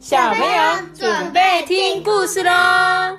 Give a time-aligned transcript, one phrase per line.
[0.00, 3.18] 小朋友准备听故事喽！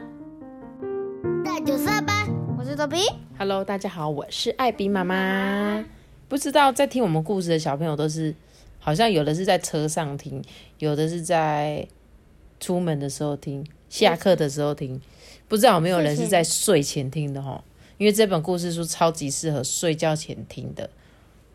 [1.45, 2.27] 那就上班，
[2.57, 2.97] 我是豆比。
[3.37, 5.85] Hello，大家好，我是艾比妈妈。
[6.27, 8.33] 不知道在听我们故事的小朋友都是，
[8.79, 10.43] 好像有的是在车上听，
[10.79, 11.87] 有的是在
[12.59, 14.99] 出门的时候听，下课的时候听。
[15.47, 17.63] 不知道有没有人是在睡前听的哈？
[17.99, 20.89] 因为这本故事书超级适合睡觉前听的，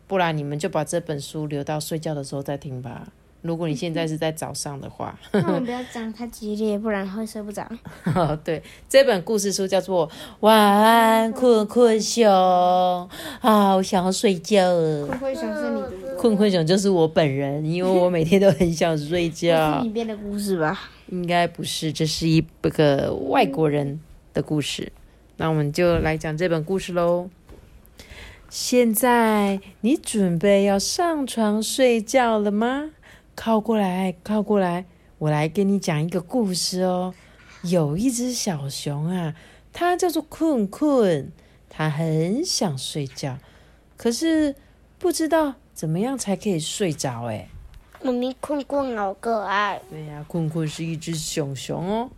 [0.07, 3.09] 不然你们就把这本书留到睡觉的时候再听吧。
[3.41, 7.65] 如果你现在是在早上的话，那我们不要讲太激烈，不然会睡不着。
[8.43, 10.07] 对，这本故事书叫做
[10.41, 12.25] 《晚安，困困熊》，
[13.39, 15.07] 好想要睡觉了。
[15.19, 19.89] 会想是你的，困困熊就是我本人，因为我每天都很想睡觉是觉你。
[19.89, 20.79] 编的故事吧？
[21.09, 23.99] 应该不是，这是一个外国人
[24.33, 24.91] 的故事。
[25.37, 27.29] 那我们就来讲这本故事喽。
[28.49, 32.91] 现在你准备要上床睡觉了吗？
[33.39, 34.83] 靠过来，靠过来，
[35.19, 37.13] 我来给你讲一个故事哦。
[37.61, 39.35] 有一只小熊啊，
[39.71, 41.31] 它叫做困困，
[41.69, 43.37] 它很想睡觉，
[43.95, 44.55] 可是
[44.97, 47.47] 不知道怎么样才可以睡着哎。
[48.01, 52.09] 妈咪困困好可爱，对呀、困困是一只熊熊哦。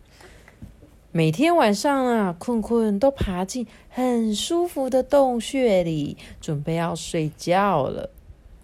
[1.12, 8.08] 每天晚上啊，困困都爬进很舒服的洞穴里，准备要睡觉了。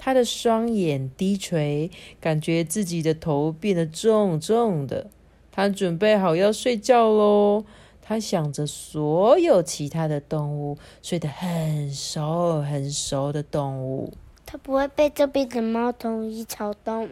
[0.07, 1.91] 他的双眼低垂，
[2.21, 5.09] 感觉自己的头变得重重的。
[5.51, 7.65] 他准备好要睡觉喽。
[8.01, 14.13] 他想着所有其他的动物睡得很熟很熟的动物。
[14.47, 17.11] 他不会被这边的猫头鹰吵到吗？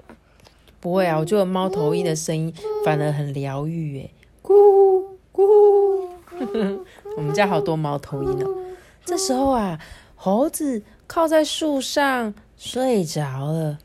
[0.79, 6.07] 不会啊，我觉得猫头鹰的声音反而很疗愈耶，咕咕。
[7.17, 8.57] 我们家好多猫头鹰哦。
[9.05, 9.81] 这时候啊，
[10.15, 13.79] 猴子靠在树上睡着了，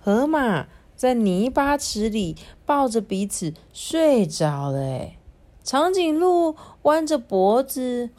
[0.00, 5.16] 河马在泥巴池里抱着彼此睡着了，哎，
[5.62, 8.10] 长颈鹿弯着脖子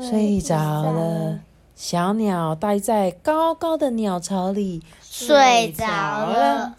[0.00, 0.56] 睡着
[0.92, 1.40] 了。
[1.74, 6.76] 小鸟待在高高的鸟巢里睡着了，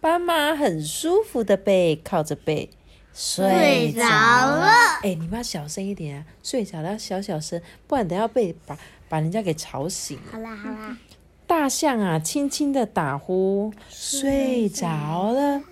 [0.00, 2.70] 斑马很舒服的背靠着背
[3.12, 4.66] 睡着了。
[5.02, 6.24] 哎、你们要小声一点啊！
[6.42, 8.78] 睡着了要小小声，不然等下被把
[9.10, 10.32] 把人家给吵醒了。
[10.32, 10.96] 好啦好啦，
[11.46, 15.62] 大象啊，轻轻的打呼，睡着了。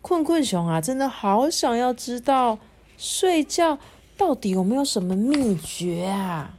[0.00, 2.58] 困困熊啊，真的好想要知道
[2.96, 3.78] 睡觉
[4.16, 6.54] 到底有没有什么秘诀啊？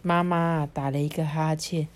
[0.00, 1.86] 妈妈打了一个哈欠，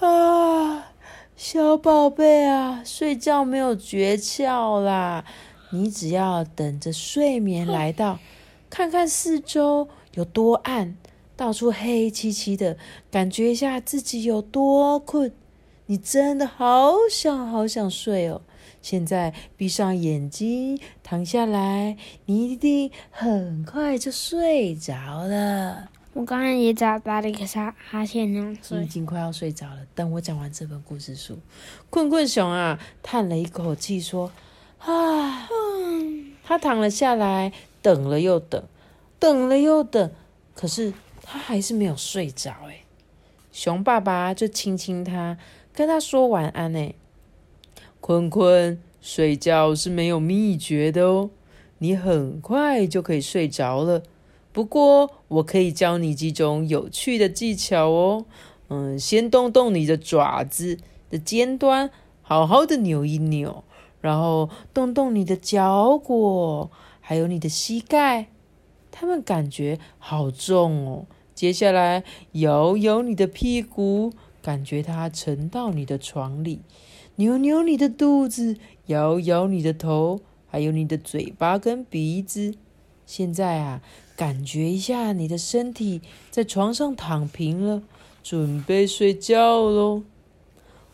[0.00, 0.92] 啊，
[1.36, 5.24] 小宝贝啊，睡觉没有诀窍啦，
[5.70, 8.18] 你只要等着睡眠来到，
[8.68, 10.94] 看看四周有多暗，
[11.38, 12.76] 到处黑漆漆的，
[13.12, 15.32] 感觉一下自己有多困。
[15.86, 18.42] 你真的好想好想睡哦！
[18.82, 25.88] 现在闭上眼睛，躺下来，你一定很快就睡着了。
[26.12, 29.78] 我刚刚也打打了一个哈哈欠呢，你已经快要睡着了。
[29.94, 31.38] 等我讲完这本故事书，
[31.88, 34.32] 困困熊啊叹了一口气说
[34.84, 35.48] ：“啊。”
[36.42, 38.64] 他躺了下来，等了又等，
[39.20, 40.10] 等了又等，
[40.54, 40.92] 可是
[41.30, 42.50] 他还是没有睡着。
[42.68, 42.80] 哎，
[43.52, 45.36] 熊爸爸就亲亲他，
[45.74, 46.74] 跟他说晚安。
[46.74, 46.94] 哎，
[48.00, 51.28] 坤坤，睡觉是没有秘诀的哦，
[51.78, 54.02] 你很快就可以睡着了。
[54.54, 58.24] 不过，我可以教你几种有趣的技巧哦。
[58.68, 60.78] 嗯，先动动你的爪子
[61.10, 61.90] 的尖端，
[62.22, 63.62] 好好的扭一扭，
[64.00, 68.28] 然后动动你的脚果，还有你的膝盖，
[68.90, 71.06] 它们感觉好重哦。
[71.38, 74.12] 接下来摇摇你的屁股，
[74.42, 76.62] 感觉它沉到你的床里，
[77.14, 78.56] 扭扭你的肚子，
[78.86, 80.18] 摇摇你的头，
[80.48, 82.56] 还有你的嘴巴跟鼻子。
[83.06, 83.80] 现在啊，
[84.16, 87.84] 感觉一下你的身体在床上躺平了，
[88.24, 90.02] 准备睡觉喽。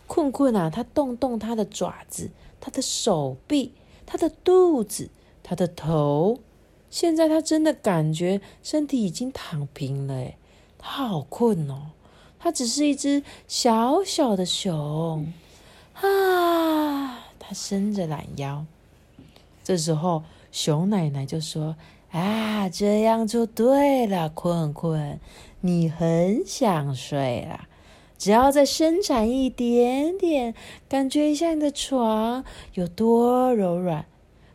[0.06, 2.30] 困困啊，他动动他的爪子、
[2.60, 3.72] 他的手臂、
[4.04, 5.08] 他的肚子、
[5.42, 6.40] 他的头。
[6.94, 10.36] 现在他真的感觉身体已经躺平了，诶，
[10.78, 11.90] 他好困哦。
[12.38, 15.32] 他只是一只小小的熊
[15.94, 18.64] 啊，他伸着懒腰。
[19.64, 21.74] 这时候，熊奶奶就说
[22.14, 25.18] ：“啊，这样就对了，困困，
[25.62, 27.66] 你很想睡啦。
[28.16, 30.54] 只要再伸展一点点，
[30.88, 32.44] 感觉一下你的床
[32.74, 34.06] 有多柔软，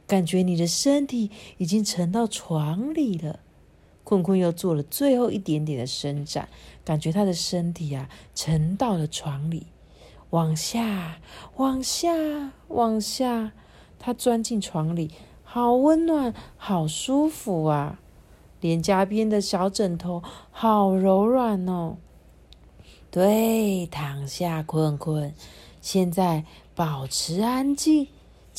[0.10, 3.40] 感觉你的身体已经沉到床里了。”
[4.04, 6.50] 困困又做了最后一点点的伸展，
[6.84, 9.68] 感觉他的身体啊沉到了床里，
[10.32, 11.20] 往下，
[11.58, 13.52] 往下，往下。
[14.00, 15.12] 他钻进床里，
[15.44, 18.00] 好温暖，好舒服啊！
[18.62, 21.98] 脸颊边的小枕头好柔软哦。
[23.12, 25.34] 对，躺下，困困。
[25.82, 28.08] 现在保持安静，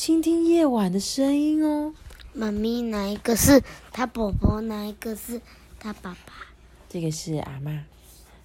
[0.01, 1.93] 倾听夜晚的声音哦。
[2.33, 3.61] 妈咪，哪一个是
[3.91, 4.59] 他婆婆？
[4.61, 5.39] 哪一个是
[5.79, 6.33] 他爸爸？
[6.89, 7.83] 这个是阿妈，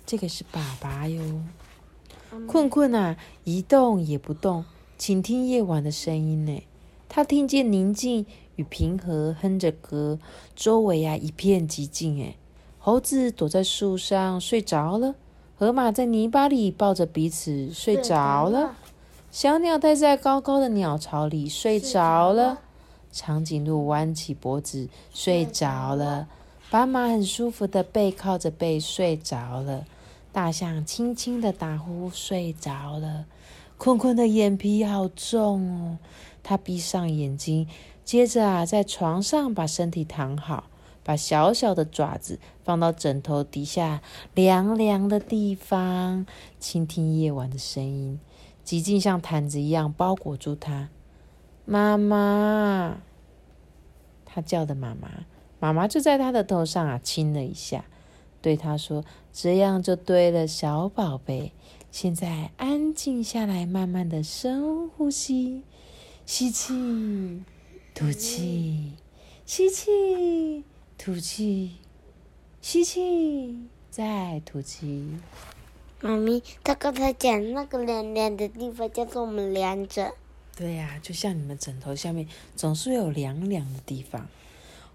[0.04, 1.40] 这个是爸爸哟。
[2.46, 4.66] 困困啊，一动也不动，
[4.98, 6.62] 倾听夜晚的声音呢。
[7.08, 8.26] 他听见宁静
[8.56, 10.18] 与平和，哼着歌，
[10.54, 12.22] 周围啊一片寂静。
[12.22, 12.36] 哎，
[12.78, 15.14] 猴子躲在树上睡着了，
[15.56, 18.76] 河马在泥巴里抱着彼此睡着了，
[19.30, 22.58] 小鸟待在高高的鸟巢里睡着了，
[23.12, 26.26] 长颈鹿弯起脖子睡着了，
[26.70, 29.84] 斑马很舒服的背靠着背睡着了。
[30.32, 33.26] 大象轻轻的打呼，睡着了。
[33.78, 35.98] 困困的眼皮好重哦，
[36.42, 37.68] 他闭上眼睛，
[38.04, 40.64] 接着啊，在床上把身体躺好，
[41.04, 44.00] 把小小的爪子放到枕头底下
[44.34, 46.26] 凉凉的地方，
[46.58, 48.18] 倾听夜晚的声音。
[48.66, 50.88] 寂静像毯子一样包裹住他。
[51.64, 52.98] 妈妈，
[54.24, 55.24] 他叫的妈妈，
[55.60, 57.84] 妈妈就在他的头上啊亲了一下。
[58.42, 61.52] 对他说：“这样就对了，小宝贝。
[61.90, 65.62] 现在安静下来，慢慢的深呼吸，
[66.26, 67.42] 吸气，
[67.94, 68.92] 吐气，
[69.44, 70.64] 吸气，
[70.98, 71.76] 吐气，
[72.60, 75.18] 吸气，再吐气。”
[76.00, 80.12] 妈咪，他刚才讲那个凉凉的地方叫做我们凉枕。
[80.56, 84.28] 对呀，就像你们枕头下面总是有凉凉的地方。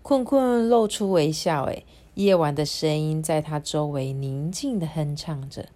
[0.02, 1.84] 困困露出微笑，哎。
[2.16, 5.70] 夜晚的声音在他周围宁静的哼唱着，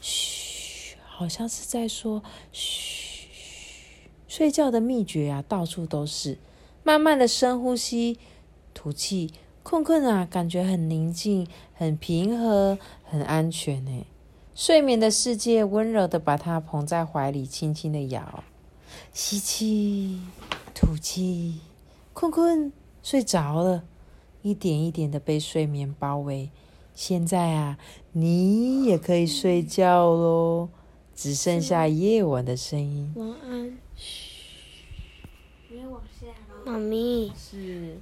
[0.00, 2.22] 嘘，好像是在说
[2.52, 3.28] 嘘。
[4.28, 6.38] 睡觉的秘诀啊，到处都是。
[6.84, 8.16] 慢慢的深呼吸，
[8.74, 9.32] 吐气，
[9.64, 14.06] 困困啊，感觉很宁静，很平和，很安全呢。
[14.56, 18.42] 睡眠的世界温柔的把它捧在怀里，轻轻的摇。
[19.12, 20.18] 吸气，
[20.74, 21.60] 吐气，
[22.14, 22.72] 困困
[23.02, 23.84] 睡着了。
[24.40, 26.48] 一点一点的被睡眠包围，
[26.94, 27.76] 现在啊，
[28.12, 30.70] 你也可以睡觉喽，
[31.14, 33.12] 只剩下夜晚的声音。
[33.14, 33.76] 晚安。
[33.94, 34.86] 嘘，
[35.68, 36.28] 别往下
[36.64, 37.30] 妈咪。
[37.36, 37.98] 是。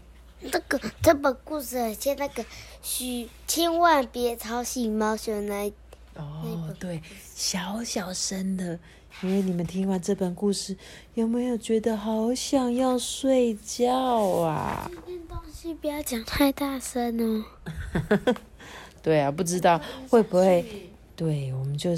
[0.53, 2.45] 这个这本故事很像那个，
[2.81, 5.73] 嘘，千万别吵醒猫熊来。
[6.16, 7.02] 哦，对，
[7.34, 8.78] 小小声的。
[9.22, 10.76] 因为你们听完这本故事，
[11.14, 13.94] 有没有觉得好想要睡觉
[14.40, 14.90] 啊？
[15.28, 17.44] 东西不要讲太大声哦。
[19.00, 19.81] 对啊，不知道
[20.11, 20.90] 会不会？
[21.14, 21.90] 对，我们就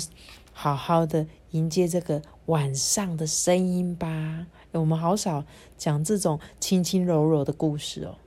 [0.52, 4.46] 好好的迎接这个晚上的声音吧。
[4.72, 5.42] 我们好少
[5.78, 8.18] 讲这种轻轻柔柔的故事哦，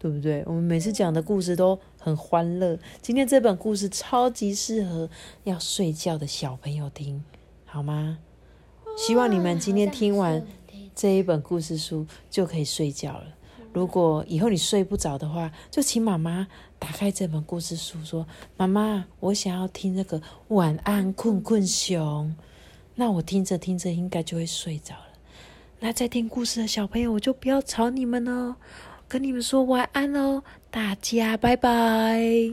[0.00, 0.42] 对不对？
[0.46, 2.78] 我们每次讲的故事都很欢乐。
[3.02, 5.10] 今天这本故事超级适合
[5.44, 7.22] 要睡觉的小朋友听，
[7.66, 8.18] 好吗？
[8.96, 10.42] 希望你们今天听完
[10.94, 13.24] 这一本故事书就可以睡觉了。
[13.74, 16.48] 如果以后你睡不着的话，就请妈妈
[16.78, 18.26] 打开这本故事书，说
[18.56, 22.34] ：“妈妈，我想要听那个晚安困困熊。”
[22.96, 25.04] 那我听着听着应该就会睡着了。
[25.78, 28.56] 那在听故事的小朋友，我就不要吵你们哦，
[29.10, 31.68] 跟你们说晚安喽，大家拜拜。